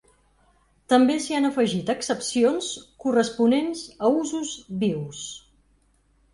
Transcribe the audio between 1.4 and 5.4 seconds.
afegit accepcions corresponents a usos vius.